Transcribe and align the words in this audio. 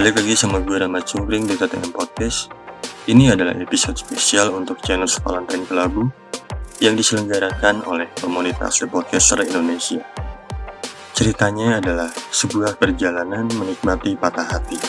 Balik 0.00 0.16
lagi 0.16 0.32
sama 0.32 0.64
gue 0.64 0.80
Rama 0.80 1.04
Cungkring 1.04 1.44
di 1.44 1.60
TTM 1.60 1.92
Podcast. 1.92 2.48
Ini 3.04 3.36
adalah 3.36 3.52
episode 3.60 4.00
spesial 4.00 4.48
untuk 4.48 4.80
channel 4.80 5.04
Valentine 5.04 5.68
Kelabu 5.68 6.08
Yang 6.80 7.04
diselenggarakan 7.04 7.84
oleh 7.84 8.08
komunitas 8.16 8.80
The 8.80 8.88
Podcaster 8.88 9.44
Indonesia. 9.44 10.00
Ceritanya 11.12 11.84
adalah 11.84 12.08
sebuah 12.32 12.80
perjalanan 12.80 13.44
menikmati 13.52 14.16
patah 14.16 14.48
hati 14.48 14.80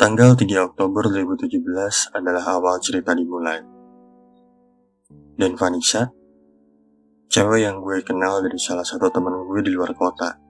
Tanggal 0.00 0.32
3 0.32 0.48
Oktober 0.64 1.12
2017 1.12 1.60
adalah 2.16 2.56
awal 2.56 2.80
cerita 2.80 3.12
dimulai. 3.12 3.60
Dan 5.36 5.60
Vanessa, 5.60 6.08
cewek 7.28 7.68
yang 7.68 7.84
gue 7.84 8.00
kenal 8.00 8.40
dari 8.40 8.56
salah 8.56 8.80
satu 8.80 9.12
temen 9.12 9.44
gue 9.44 9.60
di 9.60 9.76
luar 9.76 9.92
kota. 9.92 10.40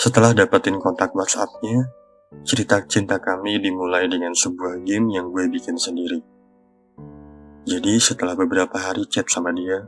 Setelah 0.00 0.32
dapetin 0.32 0.80
kontak 0.80 1.12
WhatsApp-nya, 1.12 1.84
cerita 2.40 2.80
cinta 2.88 3.20
kami 3.20 3.60
dimulai 3.60 4.08
dengan 4.08 4.32
sebuah 4.32 4.80
game 4.80 5.20
yang 5.20 5.28
gue 5.28 5.44
bikin 5.52 5.76
sendiri. 5.76 6.24
Jadi 7.68 8.00
setelah 8.00 8.32
beberapa 8.32 8.80
hari 8.80 9.04
chat 9.12 9.28
sama 9.28 9.52
dia, 9.52 9.84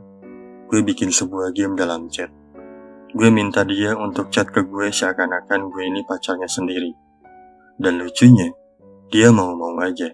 gue 0.69 0.85
bikin 0.85 1.09
sebuah 1.09 1.49
game 1.49 1.73
dalam 1.73 2.05
chat. 2.13 2.29
Gue 3.17 3.33
minta 3.33 3.65
dia 3.65 3.97
untuk 3.97 4.29
chat 4.29 4.53
ke 4.53 4.61
gue 4.61 4.93
seakan-akan 4.93 5.73
gue 5.73 5.81
ini 5.89 6.05
pacarnya 6.05 6.45
sendiri 6.45 7.06
dan 7.77 8.01
lucunya, 8.01 8.49
dia 9.13 9.29
mau-mau 9.29 9.77
aja. 9.79 10.09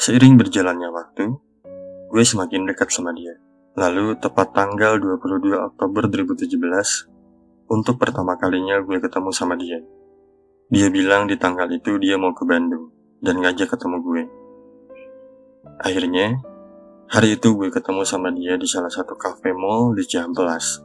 Seiring 0.00 0.40
berjalannya 0.40 0.88
waktu, 0.88 1.24
gue 2.08 2.24
semakin 2.24 2.64
dekat 2.64 2.88
sama 2.88 3.12
dia. 3.12 3.36
Lalu 3.76 4.16
tepat 4.18 4.56
tanggal 4.56 4.96
22 4.96 5.52
Oktober 5.52 6.08
2017, 6.08 6.48
untuk 7.68 7.96
pertama 8.00 8.36
kalinya 8.40 8.80
gue 8.80 8.98
ketemu 9.00 9.30
sama 9.32 9.54
dia. 9.56 9.80
Dia 10.72 10.88
bilang 10.88 11.28
di 11.28 11.36
tanggal 11.36 11.68
itu 11.68 12.00
dia 12.00 12.16
mau 12.16 12.32
ke 12.32 12.48
Bandung 12.48 12.88
dan 13.20 13.44
ngajak 13.44 13.76
ketemu 13.76 13.96
gue. 14.00 14.22
Akhirnya, 15.84 16.40
hari 17.12 17.36
itu 17.36 17.52
gue 17.52 17.68
ketemu 17.68 18.02
sama 18.08 18.32
dia 18.32 18.56
di 18.56 18.64
salah 18.64 18.90
satu 18.90 19.12
cafe 19.20 19.52
mall 19.52 19.92
di 19.92 20.04
Cihampelas. 20.08 20.80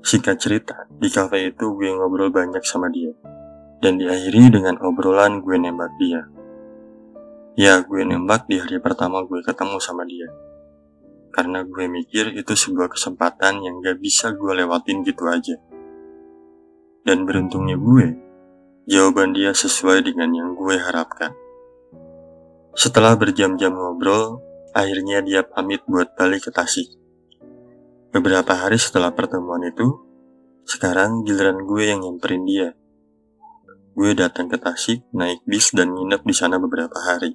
Singkat 0.00 0.36
cerita, 0.40 0.76
di 0.96 1.12
cafe 1.12 1.52
itu 1.52 1.76
gue 1.76 1.92
ngobrol 1.92 2.32
banyak 2.32 2.64
sama 2.64 2.88
dia 2.88 3.12
dan 3.80 4.00
diakhiri 4.00 4.48
dengan 4.52 4.80
obrolan 4.80 5.44
gue 5.44 5.56
nembak 5.56 5.92
dia. 6.00 6.24
Ya, 7.56 7.80
gue 7.80 8.04
nembak 8.04 8.48
di 8.48 8.60
hari 8.60 8.76
pertama 8.80 9.24
gue 9.24 9.40
ketemu 9.40 9.80
sama 9.80 10.04
dia. 10.04 10.28
Karena 11.32 11.64
gue 11.64 11.88
mikir 11.88 12.36
itu 12.36 12.52
sebuah 12.52 12.92
kesempatan 12.92 13.64
yang 13.64 13.80
gak 13.80 14.00
bisa 14.00 14.32
gue 14.32 14.52
lewatin 14.56 15.00
gitu 15.04 15.24
aja. 15.28 15.56
Dan 17.04 17.24
beruntungnya 17.24 17.80
gue, 17.80 18.06
jawaban 18.88 19.32
dia 19.32 19.56
sesuai 19.56 20.04
dengan 20.04 20.32
yang 20.32 20.50
gue 20.52 20.76
harapkan. 20.76 21.32
Setelah 22.76 23.16
berjam-jam 23.16 23.72
ngobrol, 23.72 24.44
akhirnya 24.76 25.24
dia 25.24 25.40
pamit 25.40 25.80
buat 25.88 26.12
balik 26.12 26.48
ke 26.48 26.50
Tasik. 26.52 26.92
Beberapa 28.12 28.52
hari 28.52 28.76
setelah 28.76 29.12
pertemuan 29.16 29.64
itu, 29.64 29.96
sekarang 30.68 31.24
giliran 31.24 31.64
gue 31.64 31.82
yang 31.88 32.04
nyamperin 32.04 32.44
dia. 32.44 32.68
Gue 33.96 34.12
datang 34.12 34.44
ke 34.44 34.60
Tasik, 34.60 35.08
naik 35.16 35.40
bis 35.48 35.72
dan 35.72 35.96
nginep 35.96 36.20
di 36.20 36.34
sana 36.36 36.60
beberapa 36.60 37.00
hari. 37.00 37.32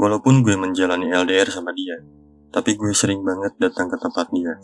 Walaupun 0.00 0.40
gue 0.40 0.56
menjalani 0.56 1.12
LDR 1.12 1.52
sama 1.52 1.76
dia, 1.76 2.00
tapi 2.48 2.80
gue 2.80 2.96
sering 2.96 3.20
banget 3.20 3.52
datang 3.60 3.92
ke 3.92 4.00
tempat 4.00 4.32
dia. 4.32 4.56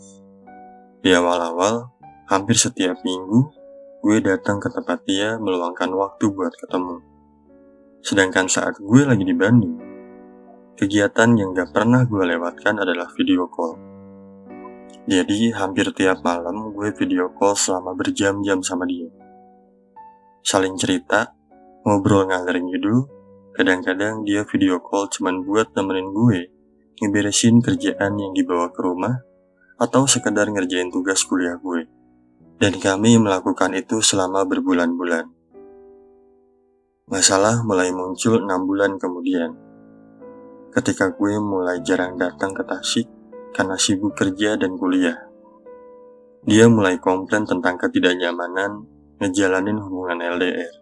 Di 1.05 1.13
awal-awal, 1.13 1.93
hampir 2.33 2.57
setiap 2.57 2.97
minggu, 3.05 3.45
gue 4.01 4.17
datang 4.25 4.57
ke 4.57 4.73
tempat 4.73 5.05
dia 5.05 5.37
meluangkan 5.37 5.93
waktu 5.93 6.33
buat 6.33 6.57
ketemu. 6.57 6.97
Sedangkan 8.01 8.49
saat 8.49 8.81
gue 8.81 9.05
lagi 9.05 9.21
di 9.21 9.37
Bandung, 9.37 9.77
kegiatan 10.81 11.29
yang 11.37 11.53
gak 11.53 11.77
pernah 11.77 12.09
gue 12.09 12.25
lewatkan 12.25 12.81
adalah 12.81 13.05
video 13.13 13.45
call. 13.53 13.77
Jadi 15.05 15.53
hampir 15.53 15.93
tiap 15.93 16.25
malam 16.25 16.73
gue 16.73 16.89
video 16.97 17.29
call 17.37 17.53
selama 17.53 17.93
berjam-jam 17.93 18.65
sama 18.65 18.89
dia 18.89 19.13
saling 20.45 20.77
cerita, 20.77 21.33
ngobrol 21.81 22.29
ngalor 22.29 22.53
ngidul, 22.53 23.09
kadang-kadang 23.57 24.21
dia 24.21 24.45
video 24.45 24.77
call 24.77 25.09
cuman 25.09 25.41
buat 25.41 25.73
nemenin 25.73 26.13
gue, 26.13 26.39
ngeberesin 27.01 27.65
kerjaan 27.65 28.13
yang 28.21 28.31
dibawa 28.37 28.69
ke 28.69 28.77
rumah, 28.85 29.25
atau 29.81 30.05
sekedar 30.05 30.45
ngerjain 30.53 30.93
tugas 30.93 31.25
kuliah 31.25 31.57
gue. 31.57 31.89
Dan 32.61 32.77
kami 32.77 33.17
melakukan 33.17 33.73
itu 33.73 33.99
selama 33.99 34.45
berbulan-bulan. 34.45 35.27
Masalah 37.09 37.65
mulai 37.65 37.91
muncul 37.91 38.39
enam 38.39 38.69
bulan 38.69 38.95
kemudian. 39.01 39.51
Ketika 40.71 41.11
gue 41.11 41.41
mulai 41.41 41.83
jarang 41.83 42.15
datang 42.15 42.55
ke 42.55 42.63
Tasik 42.63 43.07
karena 43.51 43.75
sibuk 43.75 44.15
kerja 44.15 44.55
dan 44.55 44.79
kuliah. 44.79 45.19
Dia 46.45 46.69
mulai 46.71 46.95
komplain 47.01 47.43
tentang 47.43 47.75
ketidaknyamanan 47.75 48.94
ngejalanin 49.15 49.79
hubungan 49.79 50.19
LDR. 50.19 50.75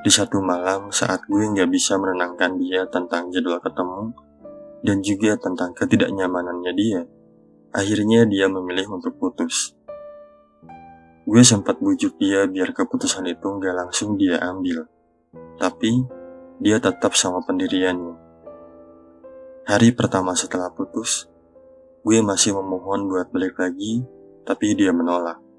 Di 0.00 0.08
satu 0.12 0.40
malam 0.44 0.92
saat 0.92 1.24
gue 1.28 1.44
nggak 1.44 1.68
bisa 1.72 1.96
menenangkan 1.96 2.60
dia 2.60 2.84
tentang 2.88 3.32
jadwal 3.32 3.60
ketemu 3.60 4.12
dan 4.80 5.04
juga 5.04 5.36
tentang 5.36 5.76
ketidaknyamanannya 5.76 6.72
dia, 6.72 7.00
akhirnya 7.72 8.24
dia 8.24 8.48
memilih 8.48 8.96
untuk 8.96 9.16
putus. 9.16 9.76
Gue 11.24 11.44
sempat 11.44 11.80
bujuk 11.80 12.16
dia 12.16 12.48
biar 12.48 12.72
keputusan 12.72 13.28
itu 13.28 13.48
nggak 13.48 13.74
langsung 13.76 14.16
dia 14.16 14.40
ambil, 14.40 14.88
tapi 15.60 16.04
dia 16.60 16.80
tetap 16.80 17.16
sama 17.16 17.40
pendiriannya. 17.44 18.16
Hari 19.68 19.92
pertama 19.92 20.32
setelah 20.36 20.72
putus, 20.72 21.28
gue 22.04 22.18
masih 22.24 22.56
memohon 22.56 23.08
buat 23.08 23.28
balik 23.32 23.60
lagi, 23.60 24.04
tapi 24.48 24.72
dia 24.76 24.92
menolak. 24.92 25.49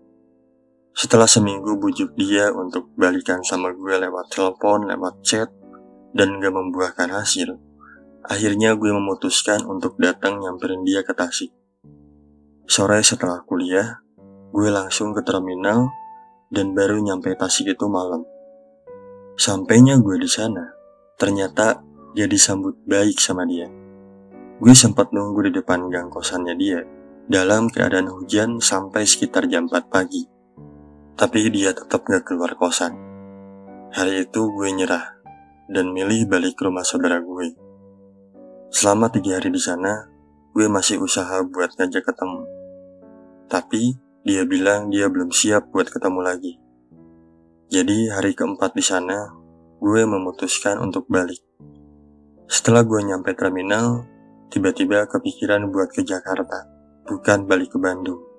Setelah 0.91 1.27
seminggu 1.27 1.79
bujuk 1.79 2.13
dia 2.19 2.51
untuk 2.51 2.91
balikan 2.99 3.39
sama 3.47 3.71
gue 3.71 3.95
lewat 3.95 4.27
telepon, 4.31 4.85
lewat 4.91 5.23
chat, 5.23 5.47
dan 6.11 6.39
gak 6.43 6.51
membuahkan 6.51 7.07
hasil, 7.15 7.55
akhirnya 8.27 8.75
gue 8.75 8.91
memutuskan 8.91 9.63
untuk 9.63 9.95
datang 9.97 10.43
nyamperin 10.43 10.83
dia 10.83 11.01
ke 11.01 11.15
Tasik. 11.15 11.51
Sore 12.67 12.99
setelah 13.03 13.43
kuliah, 13.47 14.03
gue 14.51 14.67
langsung 14.67 15.15
ke 15.15 15.23
terminal 15.23 15.91
dan 16.51 16.75
baru 16.75 16.99
nyampe 16.99 17.31
Tasik 17.39 17.71
itu 17.71 17.87
malam. 17.87 18.27
Sampainya 19.39 19.95
gue 19.99 20.19
di 20.19 20.27
sana, 20.27 20.75
ternyata 21.15 21.79
dia 22.11 22.27
disambut 22.27 22.75
baik 22.83 23.15
sama 23.19 23.47
dia. 23.47 23.71
Gue 24.59 24.75
sempat 24.75 25.15
nunggu 25.15 25.49
di 25.49 25.51
depan 25.57 25.87
gang 25.87 26.11
kosannya 26.11 26.53
dia, 26.59 26.83
dalam 27.31 27.71
keadaan 27.71 28.11
hujan 28.11 28.59
sampai 28.59 29.07
sekitar 29.07 29.47
jam 29.47 29.71
4 29.71 29.87
pagi. 29.87 30.30
Tapi 31.15 31.51
dia 31.51 31.75
tetap 31.75 32.07
gak 32.07 32.27
keluar 32.27 32.55
kosan. 32.55 32.95
Hari 33.91 34.25
itu 34.29 34.47
gue 34.55 34.69
nyerah 34.71 35.19
dan 35.67 35.91
milih 35.91 36.27
balik 36.27 36.59
ke 36.59 36.67
rumah 36.67 36.83
saudara 36.83 37.19
gue. 37.19 37.55
Selama 38.71 39.11
tiga 39.11 39.35
hari 39.35 39.51
di 39.51 39.59
sana, 39.59 40.07
gue 40.55 40.67
masih 40.71 41.03
usaha 41.03 41.43
buat 41.43 41.75
ngajak 41.75 42.07
ketemu. 42.07 42.43
Tapi 43.51 43.99
dia 44.23 44.47
bilang 44.47 44.87
dia 44.87 45.11
belum 45.11 45.31
siap 45.31 45.75
buat 45.75 45.91
ketemu 45.91 46.19
lagi. 46.23 46.53
Jadi 47.67 48.11
hari 48.11 48.31
keempat 48.31 48.75
di 48.75 48.83
sana, 48.83 49.31
gue 49.79 50.01
memutuskan 50.07 50.79
untuk 50.79 51.07
balik. 51.11 51.39
Setelah 52.47 52.83
gue 52.87 52.99
nyampe 52.99 53.31
terminal, 53.35 54.07
tiba-tiba 54.51 55.07
kepikiran 55.07 55.71
buat 55.71 55.91
ke 55.91 56.03
Jakarta, 56.03 56.67
bukan 57.07 57.47
balik 57.47 57.75
ke 57.75 57.79
Bandung. 57.79 58.30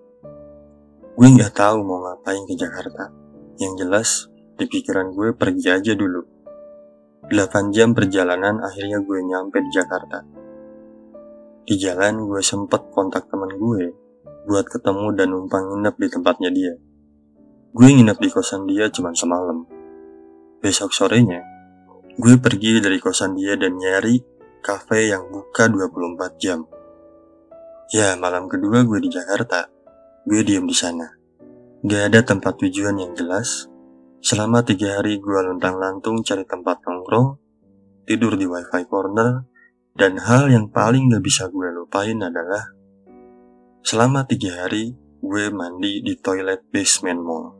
Gue 1.13 1.29
nggak 1.29 1.53
tahu 1.53 1.85
mau 1.85 2.01
ngapain 2.09 2.41
ke 2.49 2.57
Jakarta. 2.57 3.13
Yang 3.61 3.75
jelas, 3.85 4.09
di 4.57 4.65
pikiran 4.65 5.13
gue 5.13 5.37
pergi 5.37 5.69
aja 5.69 5.93
dulu. 5.93 6.25
8 7.29 7.69
jam 7.69 7.93
perjalanan 7.93 8.65
akhirnya 8.65 8.99
gue 9.05 9.19
nyampe 9.21 9.61
di 9.61 9.71
Jakarta. 9.71 10.25
Di 11.69 11.75
jalan 11.77 12.25
gue 12.25 12.41
sempet 12.41 12.89
kontak 12.91 13.29
teman 13.29 13.53
gue 13.61 13.93
buat 14.49 14.67
ketemu 14.67 15.07
dan 15.15 15.29
numpang 15.37 15.69
nginep 15.69 15.95
di 16.01 16.09
tempatnya 16.09 16.51
dia. 16.51 16.75
Gue 17.77 17.89
nginep 17.93 18.19
di 18.19 18.29
kosan 18.33 18.65
dia 18.65 18.89
cuma 18.89 19.13
semalam. 19.13 19.69
Besok 20.65 20.97
sorenya, 20.97 21.45
gue 22.17 22.35
pergi 22.41 22.81
dari 22.81 22.97
kosan 22.99 23.37
dia 23.37 23.53
dan 23.55 23.77
nyari 23.77 24.17
kafe 24.65 25.13
yang 25.13 25.29
buka 25.29 25.69
24 25.69 26.41
jam. 26.41 26.65
Ya, 27.93 28.17
malam 28.17 28.49
kedua 28.49 28.81
gue 28.89 28.99
di 29.05 29.13
Jakarta. 29.13 29.82
Gue 30.27 30.43
diem 30.47 30.67
di 30.67 30.77
sana. 30.77 31.07
Gak 31.83 32.03
ada 32.15 32.21
tempat 32.23 32.63
tujuan 32.63 32.95
yang 32.95 33.13
jelas, 33.19 33.73
Selama 34.23 34.63
tiga 34.63 35.03
hari 35.03 35.19
gue 35.19 35.39
luntang-lantung 35.51 36.23
cari 36.23 36.47
tempat 36.47 36.79
nongkrong, 36.87 37.43
tidur 38.07 38.39
di 38.39 38.47
wifi 38.47 38.87
corner, 38.87 39.43
dan 39.99 40.15
hal 40.15 40.47
yang 40.47 40.71
paling 40.71 41.11
gak 41.11 41.27
bisa 41.27 41.51
gue 41.51 41.67
lupain 41.75 42.15
adalah 42.23 42.71
selama 43.83 44.23
tiga 44.23 44.63
hari 44.63 44.95
gue 45.19 45.51
mandi 45.51 46.07
di 46.07 46.15
toilet 46.23 46.63
basement 46.71 47.19
mall. 47.19 47.51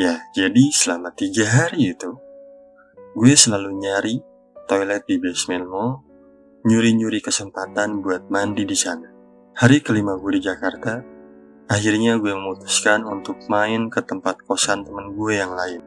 Ya, 0.00 0.24
jadi 0.32 0.72
selama 0.72 1.12
tiga 1.12 1.44
hari 1.44 1.92
itu, 1.92 2.16
gue 3.12 3.34
selalu 3.36 3.76
nyari 3.76 4.24
toilet 4.64 5.04
di 5.04 5.20
basement 5.20 5.68
mall, 5.68 6.00
nyuri-nyuri 6.64 7.20
kesempatan 7.20 8.00
buat 8.00 8.32
mandi 8.32 8.64
di 8.64 8.72
sana. 8.72 9.04
Hari 9.52 9.84
kelima 9.84 10.16
gue 10.16 10.40
di 10.40 10.48
Jakarta, 10.48 10.96
akhirnya 11.72 12.20
gue 12.20 12.36
memutuskan 12.36 13.00
untuk 13.08 13.40
main 13.48 13.88
ke 13.88 14.04
tempat 14.04 14.44
kosan 14.44 14.84
temen 14.84 15.16
gue 15.16 15.40
yang 15.40 15.56
lain. 15.56 15.80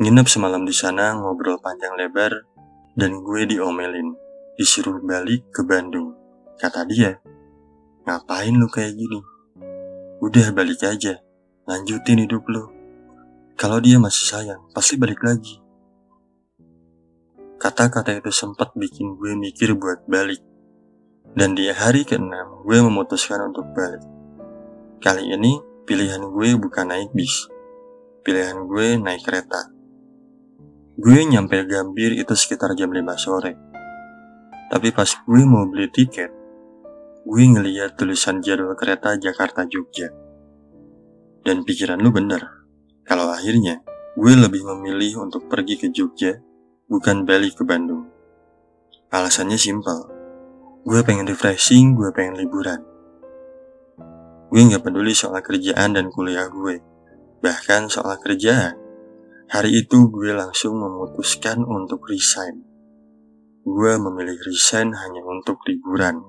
Nginep 0.00 0.24
semalam 0.24 0.64
di 0.64 0.72
sana, 0.72 1.12
ngobrol 1.12 1.60
panjang 1.60 1.92
lebar, 2.00 2.32
dan 2.96 3.20
gue 3.20 3.44
diomelin 3.44 4.16
disuruh 4.56 4.96
balik 5.04 5.52
ke 5.52 5.60
Bandung. 5.68 6.16
Kata 6.56 6.88
dia, 6.88 7.20
ngapain 8.08 8.56
lu 8.56 8.64
kayak 8.72 8.96
gini? 8.96 9.20
Udah 10.24 10.48
balik 10.56 10.80
aja, 10.80 11.20
lanjutin 11.68 12.24
hidup 12.24 12.48
lu. 12.48 12.64
Kalau 13.60 13.84
dia 13.84 14.00
masih 14.00 14.24
sayang, 14.24 14.64
pasti 14.72 14.96
balik 14.96 15.20
lagi. 15.20 15.60
Kata-kata 17.60 18.16
itu 18.16 18.32
sempat 18.32 18.72
bikin 18.72 19.20
gue 19.20 19.36
mikir 19.36 19.76
buat 19.76 20.08
balik. 20.08 20.40
Dan 21.36 21.52
di 21.52 21.68
hari 21.68 22.08
ke-6, 22.08 22.64
gue 22.64 22.78
memutuskan 22.80 23.52
untuk 23.52 23.68
balik. 23.76 24.15
Kali 24.96 25.28
ini, 25.28 25.60
pilihan 25.84 26.24
gue 26.24 26.56
bukan 26.56 26.88
naik 26.88 27.12
bis. 27.12 27.52
Pilihan 28.24 28.64
gue 28.64 28.96
naik 28.96 29.28
kereta. 29.28 29.68
Gue 30.96 31.28
nyampe 31.28 31.60
Gambir 31.68 32.16
itu 32.16 32.32
sekitar 32.32 32.72
jam 32.72 32.88
5 32.88 33.04
sore. 33.20 33.52
Tapi 34.72 34.88
pas 34.96 35.06
gue 35.06 35.42
mau 35.44 35.68
beli 35.68 35.92
tiket, 35.92 36.32
gue 37.28 37.42
ngeliat 37.44 37.94
tulisan 38.00 38.40
jadwal 38.40 38.72
kereta 38.72 39.20
Jakarta-Jogja. 39.20 40.08
Dan 41.44 41.62
pikiran 41.62 42.00
lu 42.00 42.10
bener, 42.10 42.42
kalau 43.04 43.28
akhirnya 43.28 43.84
gue 44.16 44.32
lebih 44.32 44.64
memilih 44.64 45.28
untuk 45.28 45.46
pergi 45.46 45.76
ke 45.76 45.92
Jogja, 45.92 46.40
bukan 46.88 47.28
balik 47.28 47.60
ke 47.60 47.68
Bandung. 47.68 48.08
Alasannya 49.12 49.60
simpel, 49.60 50.08
gue 50.88 51.04
pengen 51.04 51.28
refreshing, 51.28 51.92
gue 51.92 52.08
pengen 52.16 52.40
liburan. 52.40 52.95
Gue 54.48 54.60
gak 54.70 54.82
peduli 54.86 55.12
soal 55.12 55.42
kerjaan 55.42 55.96
dan 55.96 56.10
kuliah 56.10 56.46
gue, 56.46 56.78
bahkan 57.42 57.90
soal 57.90 58.16
kerjaan. 58.22 58.78
Hari 59.50 59.86
itu 59.86 60.10
gue 60.10 60.34
langsung 60.34 60.78
memutuskan 60.78 61.62
untuk 61.62 62.06
resign 62.10 62.66
gue 63.66 63.92
memilih 63.98 64.38
resign 64.46 64.94
hanya 64.94 65.26
untuk 65.26 65.58
liburan. 65.66 66.22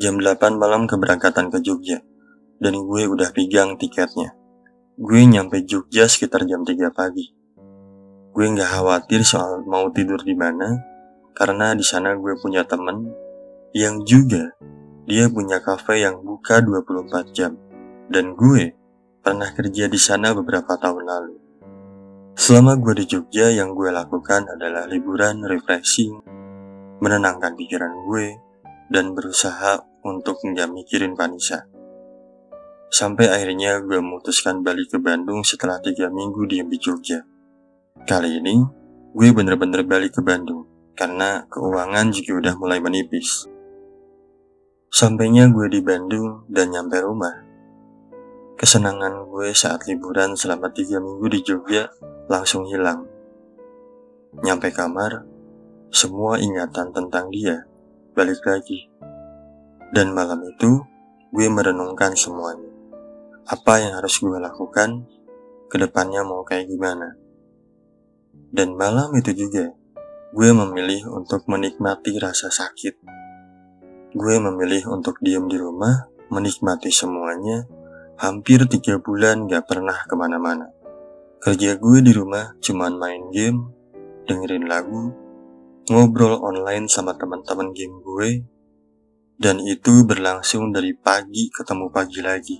Jam 0.00 0.16
8 0.16 0.56
malam 0.56 0.88
keberangkatan 0.88 1.52
ke 1.52 1.60
Jogja, 1.60 2.00
dan 2.56 2.80
gue 2.80 3.02
udah 3.04 3.28
pegang 3.36 3.76
tiketnya. 3.76 4.32
Gue 4.96 5.28
nyampe 5.28 5.60
Jogja 5.68 6.08
sekitar 6.08 6.48
jam 6.48 6.64
3 6.64 6.80
pagi. 6.96 7.28
Gue 8.32 8.46
nggak 8.56 8.72
khawatir 8.72 9.20
soal 9.20 9.68
mau 9.68 9.92
tidur 9.92 10.16
di 10.24 10.32
mana, 10.32 10.80
karena 11.36 11.76
di 11.76 11.84
sana 11.84 12.16
gue 12.16 12.32
punya 12.40 12.64
temen 12.64 13.12
yang 13.76 14.00
juga 14.08 14.56
dia 15.06 15.30
punya 15.30 15.62
kafe 15.62 16.02
yang 16.02 16.18
buka 16.26 16.58
24 16.58 17.30
jam. 17.30 17.54
Dan 18.10 18.34
gue 18.34 18.74
pernah 19.22 19.50
kerja 19.54 19.86
di 19.86 19.98
sana 19.98 20.34
beberapa 20.34 20.74
tahun 20.74 21.06
lalu. 21.06 21.34
Selama 22.36 22.76
gue 22.76 23.00
di 23.00 23.04
Jogja, 23.08 23.48
yang 23.48 23.72
gue 23.72 23.88
lakukan 23.88 24.44
adalah 24.50 24.84
liburan, 24.84 25.46
refreshing, 25.46 26.20
menenangkan 27.00 27.56
pikiran 27.56 27.90
gue, 28.10 28.36
dan 28.92 29.16
berusaha 29.16 29.82
untuk 30.04 30.42
nggak 30.44 30.68
mikirin 30.68 31.16
Vanessa. 31.16 31.64
Sampai 32.92 33.26
akhirnya 33.32 33.82
gue 33.82 33.98
memutuskan 33.98 34.62
balik 34.62 34.94
ke 34.94 34.98
Bandung 35.00 35.42
setelah 35.42 35.82
tiga 35.82 36.06
minggu 36.12 36.46
diem 36.46 36.68
di 36.70 36.78
Jogja. 36.78 37.24
Kali 38.06 38.38
ini, 38.38 38.62
gue 39.10 39.28
bener-bener 39.32 39.82
balik 39.82 40.18
ke 40.18 40.22
Bandung, 40.22 40.92
karena 40.94 41.48
keuangan 41.50 42.12
juga 42.14 42.46
udah 42.46 42.54
mulai 42.60 42.78
menipis. 42.78 43.48
Sampainya 44.86 45.50
gue 45.50 45.66
di 45.66 45.82
Bandung 45.82 46.46
dan 46.46 46.70
nyampe 46.70 47.02
rumah. 47.02 47.34
Kesenangan 48.56 49.28
gue 49.28 49.52
saat 49.52 49.84
liburan 49.84 50.38
selama 50.38 50.72
tiga 50.72 51.02
minggu 51.02 51.26
di 51.28 51.40
Jogja 51.44 51.90
langsung 52.30 52.64
hilang. 52.64 53.04
Nyampe 54.40 54.72
kamar, 54.72 55.26
semua 55.90 56.40
ingatan 56.40 56.94
tentang 56.94 57.28
dia 57.34 57.66
balik 58.16 58.40
lagi. 58.48 58.88
Dan 59.92 60.16
malam 60.16 60.40
itu, 60.48 60.80
gue 61.30 61.46
merenungkan 61.52 62.16
semuanya. 62.16 62.72
Apa 63.46 63.78
yang 63.78 64.00
harus 64.00 64.18
gue 64.18 64.40
lakukan, 64.40 65.04
ke 65.68 65.76
depannya 65.76 66.24
mau 66.24 66.42
kayak 66.42 66.66
gimana. 66.66 67.14
Dan 68.48 68.74
malam 68.74 69.12
itu 69.14 69.36
juga, 69.36 69.68
gue 70.32 70.50
memilih 70.50 71.12
untuk 71.12 71.44
menikmati 71.44 72.16
rasa 72.16 72.48
sakit. 72.48 73.25
Gue 74.16 74.40
memilih 74.40 74.96
untuk 74.96 75.20
diem 75.20 75.44
di 75.44 75.60
rumah, 75.60 76.08
menikmati 76.32 76.88
semuanya, 76.88 77.68
hampir 78.16 78.64
tiga 78.64 78.96
bulan 78.96 79.44
gak 79.44 79.68
pernah 79.68 80.08
ke 80.08 80.16
mana-mana. 80.16 80.72
Kerja 81.36 81.76
gue 81.76 82.00
di 82.00 82.16
rumah 82.16 82.56
cuman 82.64 82.96
main 82.96 83.28
game, 83.28 83.68
dengerin 84.24 84.64
lagu, 84.64 85.12
ngobrol 85.92 86.40
online 86.40 86.88
sama 86.88 87.12
teman-teman 87.12 87.76
game 87.76 88.00
gue, 88.00 88.40
dan 89.36 89.60
itu 89.60 90.08
berlangsung 90.08 90.72
dari 90.72 90.96
pagi 90.96 91.52
ketemu 91.52 91.86
pagi 91.92 92.20
lagi. 92.24 92.58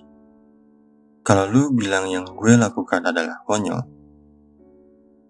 Kalau 1.24 1.48
lu 1.48 1.72
bilang 1.72 2.04
yang 2.04 2.28
gue 2.36 2.52
lakukan 2.52 3.00
adalah 3.00 3.40
konyol, 3.48 3.80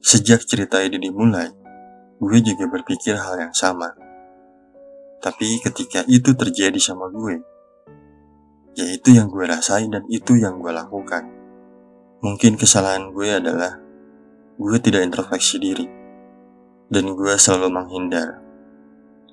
sejak 0.02 0.42
cerita 0.42 0.82
ini 0.82 0.98
dimulai, 0.98 1.54
gue 2.18 2.38
juga 2.42 2.66
berpikir 2.66 3.14
hal 3.14 3.38
yang 3.38 3.54
sama. 3.54 4.05
Tapi 5.26 5.58
ketika 5.58 6.06
itu 6.06 6.38
terjadi 6.38 6.78
sama 6.78 7.10
gue, 7.10 7.42
yaitu 8.78 9.18
yang 9.18 9.26
gue 9.26 9.42
rasain 9.42 9.90
dan 9.90 10.06
itu 10.06 10.38
yang 10.38 10.62
gue 10.62 10.70
lakukan. 10.70 11.26
Mungkin 12.22 12.54
kesalahan 12.54 13.10
gue 13.10 13.34
adalah 13.34 13.74
gue 14.54 14.76
tidak 14.78 15.02
introspeksi 15.02 15.58
diri 15.58 15.82
dan 16.86 17.10
gue 17.10 17.34
selalu 17.34 17.74
menghindar. 17.74 18.38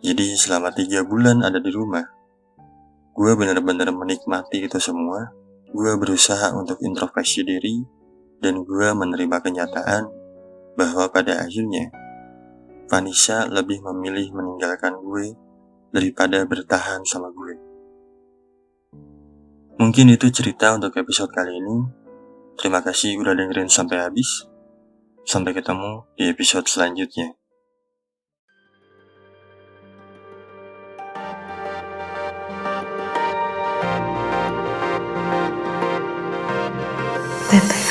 Jadi 0.01 0.33
selama 0.33 0.73
tiga 0.73 1.05
bulan 1.05 1.45
ada 1.45 1.62
di 1.62 1.69
rumah, 1.69 2.09
gue 3.13 3.31
benar-benar 3.38 3.93
menikmati 3.93 4.65
itu 4.65 4.81
semua. 4.81 5.29
Gue 5.69 5.93
berusaha 5.93 6.57
untuk 6.57 6.81
introspeksi 6.81 7.45
diri 7.45 7.85
dan 8.41 8.65
gue 8.65 8.88
menerima 8.97 9.38
kenyataan 9.45 10.09
bahwa 10.73 11.05
pada 11.13 11.45
akhirnya 11.45 11.93
Vanessa 12.89 13.45
lebih 13.45 13.85
memilih 13.85 14.33
meninggalkan 14.33 14.97
gue 14.97 15.38
daripada 15.93 16.41
bertahan 16.43 17.05
sama 17.05 17.29
gue. 17.29 17.53
Mungkin 19.77 20.09
itu 20.09 20.27
cerita 20.33 20.73
untuk 20.73 20.97
episode 20.97 21.29
kali 21.29 21.53
ini. 21.53 21.77
Terima 22.57 22.81
kasih 22.81 23.21
udah 23.21 23.38
dengerin 23.38 23.69
sampai 23.69 24.01
habis. 24.01 24.50
Sampai 25.23 25.53
ketemu 25.53 26.03
di 26.17 26.27
episode 26.27 26.65
selanjutnya. 26.65 27.38
Podcast. 37.53 37.82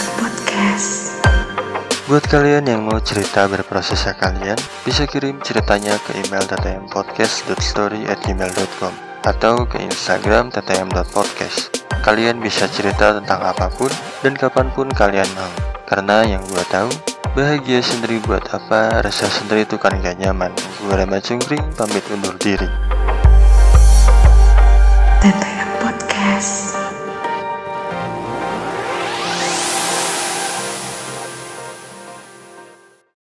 Buat 2.13 2.29
kalian 2.29 2.69
yang 2.69 2.85
mau 2.85 3.01
cerita 3.01 3.49
berprosesnya 3.49 4.13
kalian, 4.13 4.61
bisa 4.85 5.09
kirim 5.09 5.41
ceritanya 5.41 5.97
ke 5.97 6.13
email 6.21 6.45
ttmpodcast.story@gmail.com 6.45 8.93
atau 9.25 9.65
ke 9.65 9.81
Instagram 9.81 10.53
ttm.podcast. 10.53 11.73
Kalian 12.05 12.45
bisa 12.45 12.69
cerita 12.69 13.17
tentang 13.17 13.41
apa 13.41 13.73
pun 13.73 13.89
dan 14.21 14.37
kapan 14.37 14.69
pun 14.77 14.93
kalian 14.93 15.25
mau. 15.33 15.49
Karena 15.89 16.21
yang 16.29 16.45
gue 16.53 16.61
tahu, 16.69 16.93
bahagia 17.33 17.81
sendiri 17.81 18.21
buat 18.29 18.45
apa, 18.53 19.01
rasa 19.01 19.33
sendiri 19.33 19.65
itu 19.65 19.81
kan 19.81 19.97
gak 20.05 20.21
nyaman. 20.21 20.53
Gue 20.85 20.93
Rama 20.93 21.17
Cungkring, 21.17 21.65
pamit 21.81 22.05
undur 22.13 22.37
diri. 22.37 22.92